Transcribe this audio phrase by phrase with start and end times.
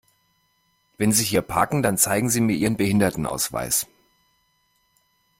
[0.97, 3.85] Wenn Sie hier parken, dann zeigen Sie mir Ihren Behindertenausweis!